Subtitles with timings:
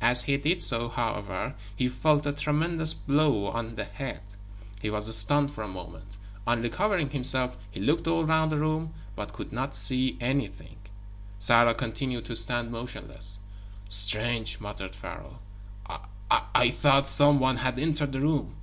[0.00, 4.22] As he did so, however, he felt a tremendous blow on the head.
[4.80, 6.16] He was stunned for a moment.
[6.46, 10.78] On recovering himself he looked all round the room, but could see nothing.
[11.38, 13.38] Sarah continued to stand motionless.
[13.86, 15.40] "Strange," muttered Pharaoh.
[15.86, 16.00] "I
[16.54, 18.56] I thought some one had entered the room."